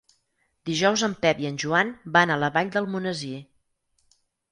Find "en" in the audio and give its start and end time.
1.07-1.11, 1.49-1.59